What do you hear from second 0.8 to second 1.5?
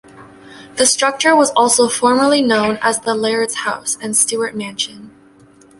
structure